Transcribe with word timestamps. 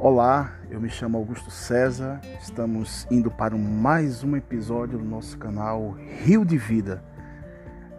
Olá, 0.00 0.52
eu 0.70 0.80
me 0.80 0.88
chamo 0.88 1.18
Augusto 1.18 1.50
César. 1.50 2.20
Estamos 2.40 3.04
indo 3.10 3.32
para 3.32 3.56
mais 3.56 4.22
um 4.22 4.36
episódio 4.36 4.96
do 4.96 5.04
nosso 5.04 5.36
canal 5.36 5.96
Rio 6.22 6.44
de 6.44 6.56
Vida. 6.56 7.02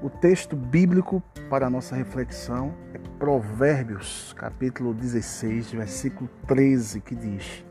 O 0.00 0.08
texto 0.08 0.54
bíblico 0.54 1.20
para 1.50 1.66
a 1.66 1.70
nossa 1.70 1.96
reflexão 1.96 2.72
é 2.94 2.98
Provérbios, 3.18 4.32
capítulo 4.34 4.94
16, 4.94 5.72
versículo 5.72 6.30
13, 6.46 7.00
que 7.00 7.16
diz: 7.16 7.64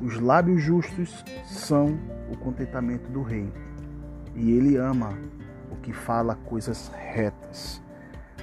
Os 0.00 0.18
lábios 0.18 0.62
justos 0.62 1.22
são 1.44 1.98
o 2.32 2.36
contentamento 2.38 3.10
do 3.10 3.20
rei, 3.20 3.52
e 4.34 4.50
ele 4.50 4.78
ama 4.78 5.12
o 5.70 5.76
que 5.76 5.92
fala 5.92 6.36
coisas 6.36 6.90
retas 6.96 7.82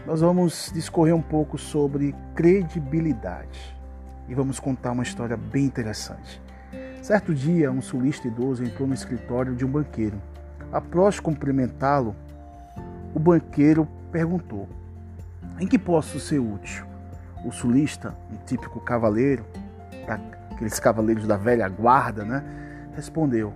nós 0.05 0.21
vamos 0.21 0.71
discorrer 0.73 1.13
um 1.13 1.21
pouco 1.21 1.57
sobre 1.57 2.15
credibilidade 2.33 3.78
e 4.29 4.35
vamos 4.35 4.59
contar 4.59 4.91
uma 4.91 5.03
história 5.03 5.35
bem 5.35 5.65
interessante. 5.65 6.41
Certo 7.01 7.33
dia, 7.33 7.71
um 7.71 7.81
sulista 7.81 8.27
idoso 8.27 8.63
entrou 8.63 8.87
no 8.87 8.93
escritório 8.93 9.55
de 9.55 9.65
um 9.65 9.69
banqueiro. 9.69 10.21
Após 10.71 11.19
cumprimentá-lo, 11.19 12.15
o 13.13 13.19
banqueiro 13.19 13.87
perguntou: 14.11 14.69
Em 15.59 15.67
que 15.67 15.79
posso 15.79 16.19
ser 16.19 16.39
útil? 16.39 16.85
O 17.43 17.51
sulista, 17.51 18.15
um 18.31 18.37
típico 18.45 18.79
cavaleiro, 18.79 19.43
aqueles 20.51 20.79
cavaleiros 20.79 21.25
da 21.25 21.35
velha 21.35 21.67
guarda, 21.67 22.23
né, 22.23 22.43
respondeu: 22.95 23.51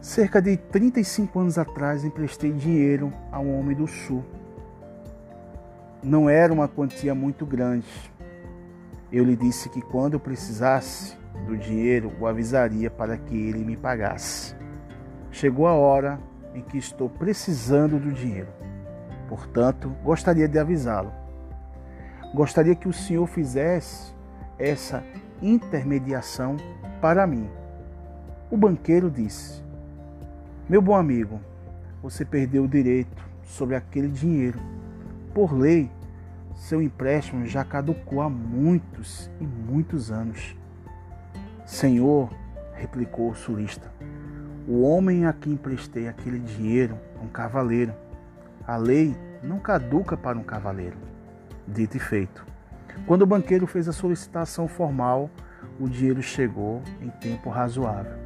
Cerca 0.00 0.42
de 0.42 0.56
35 0.56 1.40
anos 1.40 1.56
atrás 1.56 2.04
emprestei 2.04 2.52
dinheiro 2.52 3.12
a 3.32 3.40
um 3.40 3.58
homem 3.58 3.74
do 3.74 3.86
sul 3.86 4.22
não 6.04 6.28
era 6.28 6.52
uma 6.52 6.68
quantia 6.68 7.14
muito 7.14 7.46
grande. 7.46 7.86
Eu 9.14 9.22
lhe 9.22 9.36
disse 9.36 9.68
que 9.68 9.80
quando 9.80 10.14
eu 10.14 10.20
precisasse 10.20 11.16
do 11.46 11.56
dinheiro, 11.56 12.12
o 12.18 12.26
avisaria 12.26 12.90
para 12.90 13.16
que 13.16 13.32
ele 13.32 13.64
me 13.64 13.76
pagasse. 13.76 14.56
Chegou 15.30 15.68
a 15.68 15.72
hora 15.72 16.18
em 16.52 16.60
que 16.60 16.76
estou 16.78 17.08
precisando 17.08 17.96
do 18.00 18.10
dinheiro. 18.10 18.48
Portanto, 19.28 19.94
gostaria 20.02 20.48
de 20.48 20.58
avisá-lo. 20.58 21.12
Gostaria 22.34 22.74
que 22.74 22.88
o 22.88 22.92
senhor 22.92 23.24
fizesse 23.28 24.12
essa 24.58 25.04
intermediação 25.40 26.56
para 27.00 27.24
mim. 27.24 27.48
O 28.50 28.56
banqueiro 28.56 29.08
disse: 29.08 29.62
Meu 30.68 30.82
bom 30.82 30.96
amigo, 30.96 31.40
você 32.02 32.24
perdeu 32.24 32.64
o 32.64 32.68
direito 32.68 33.24
sobre 33.44 33.76
aquele 33.76 34.08
dinheiro 34.08 34.58
por 35.32 35.52
lei, 35.52 35.88
seu 36.54 36.80
empréstimo 36.80 37.46
já 37.46 37.64
caducou 37.64 38.20
há 38.20 38.28
muitos 38.28 39.30
e 39.40 39.46
muitos 39.46 40.10
anos. 40.10 40.56
Senhor, 41.66 42.30
replicou 42.74 43.30
o 43.30 43.34
sulista, 43.34 43.90
o 44.66 44.82
homem 44.82 45.26
a 45.26 45.32
quem 45.32 45.54
emprestei 45.54 46.08
aquele 46.08 46.38
dinheiro 46.38 46.98
um 47.22 47.28
cavaleiro. 47.28 47.92
A 48.66 48.76
lei 48.76 49.14
não 49.42 49.58
caduca 49.58 50.16
para 50.16 50.38
um 50.38 50.42
cavaleiro. 50.42 50.96
Dito 51.66 51.96
e 51.96 52.00
feito. 52.00 52.44
Quando 53.06 53.22
o 53.22 53.26
banqueiro 53.26 53.66
fez 53.66 53.88
a 53.88 53.92
solicitação 53.92 54.68
formal, 54.68 55.30
o 55.80 55.88
dinheiro 55.88 56.22
chegou 56.22 56.82
em 57.00 57.10
tempo 57.10 57.50
razoável. 57.50 58.18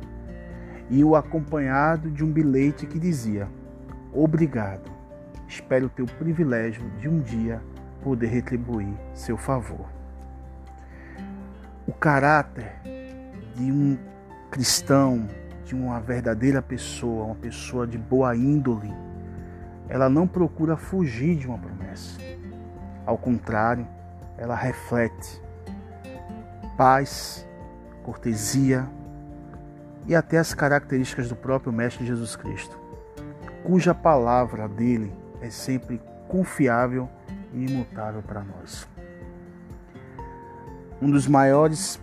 E 0.90 1.02
o 1.02 1.16
acompanhado 1.16 2.10
de 2.10 2.24
um 2.24 2.32
bilhete 2.32 2.86
que 2.86 2.98
dizia: 2.98 3.48
Obrigado 4.12 4.98
espere 5.48 5.86
o 5.86 5.88
teu 5.88 6.04
privilégio 6.04 6.88
de 7.00 7.08
um 7.08 7.20
dia 7.20 7.60
poder 8.02 8.28
retribuir 8.28 8.94
seu 9.14 9.36
favor. 9.36 9.86
O 11.86 11.92
caráter 11.92 12.72
de 13.54 13.72
um 13.72 13.98
cristão, 14.50 15.28
de 15.64 15.74
uma 15.74 16.00
verdadeira 16.00 16.62
pessoa, 16.62 17.26
uma 17.26 17.34
pessoa 17.34 17.86
de 17.86 17.98
boa 17.98 18.34
índole, 18.34 18.92
ela 19.88 20.08
não 20.08 20.26
procura 20.26 20.76
fugir 20.76 21.36
de 21.36 21.46
uma 21.46 21.58
promessa. 21.58 22.20
Ao 23.06 23.16
contrário, 23.16 23.86
ela 24.36 24.54
reflete 24.54 25.42
paz, 26.76 27.46
cortesia 28.04 28.88
e 30.06 30.14
até 30.14 30.38
as 30.38 30.54
características 30.54 31.28
do 31.28 31.36
próprio 31.36 31.72
Mestre 31.72 32.06
Jesus 32.06 32.36
Cristo, 32.36 32.78
cuja 33.64 33.94
palavra 33.94 34.68
dele 34.68 35.12
é 35.42 35.50
sempre 35.50 36.00
confiável 36.28 37.08
e 37.52 37.64
imutável 37.64 38.22
para 38.22 38.42
nós. 38.42 38.86
Um 41.00 41.10
dos 41.10 41.26
maiores 41.26 42.00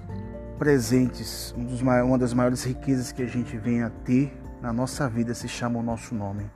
presentes, 0.57 1.53
um 1.57 1.66
dos, 1.66 1.81
uma 1.81 2.17
das 2.17 2.33
maiores 2.33 2.63
riquezas 2.63 3.11
que 3.11 3.22
a 3.22 3.28
gente 3.28 3.57
vem 3.57 3.83
a 3.83 3.89
ter 3.89 4.33
na 4.61 4.72
nossa 4.72 5.09
vida 5.09 5.33
se 5.33 5.47
chama 5.47 5.79
o 5.79 5.83
nosso 5.83 6.16
nome. 6.16 6.50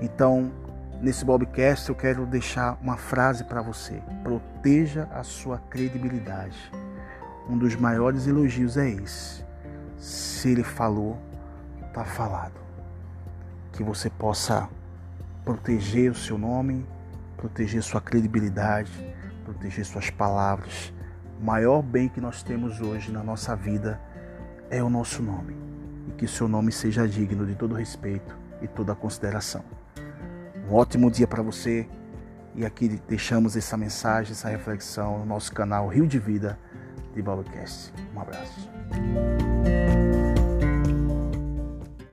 Então, 0.00 0.52
nesse 1.00 1.24
Bobcast 1.24 1.88
eu 1.88 1.94
quero 1.94 2.26
deixar 2.26 2.78
uma 2.82 2.96
frase 2.96 3.44
para 3.44 3.62
você: 3.62 4.02
proteja 4.22 5.08
a 5.12 5.22
sua 5.22 5.58
credibilidade. 5.58 6.70
Um 7.48 7.56
dos 7.56 7.74
maiores 7.74 8.26
elogios 8.26 8.76
é 8.76 8.88
esse. 8.88 9.44
Se 9.98 10.50
ele 10.50 10.62
falou, 10.62 11.18
está 11.86 12.04
falado. 12.04 12.60
Que 13.72 13.82
você 13.82 14.10
possa 14.10 14.68
proteger 15.44 16.10
o 16.10 16.14
seu 16.14 16.38
nome, 16.38 16.86
proteger 17.42 17.82
sua 17.82 18.00
credibilidade, 18.00 18.92
proteger 19.44 19.84
suas 19.84 20.08
palavras. 20.08 20.94
O 21.40 21.44
maior 21.44 21.82
bem 21.82 22.08
que 22.08 22.20
nós 22.20 22.40
temos 22.40 22.80
hoje 22.80 23.10
na 23.10 23.20
nossa 23.20 23.56
vida 23.56 24.00
é 24.70 24.80
o 24.80 24.88
nosso 24.88 25.20
nome. 25.20 25.56
E 26.08 26.12
que 26.12 26.28
seu 26.28 26.46
nome 26.46 26.70
seja 26.70 27.06
digno 27.06 27.44
de 27.44 27.56
todo 27.56 27.74
respeito 27.74 28.38
e 28.60 28.68
toda 28.68 28.94
consideração. 28.94 29.64
Um 30.70 30.74
ótimo 30.74 31.10
dia 31.10 31.26
para 31.26 31.42
você. 31.42 31.88
E 32.54 32.64
aqui 32.64 33.00
deixamos 33.08 33.56
essa 33.56 33.76
mensagem, 33.76 34.32
essa 34.32 34.48
reflexão 34.48 35.18
no 35.18 35.26
nosso 35.26 35.52
canal 35.52 35.88
Rio 35.88 36.06
de 36.06 36.20
Vida 36.20 36.56
de 37.12 37.22
Biblecast. 37.22 37.92
Um 38.14 38.20
abraço. 38.20 38.70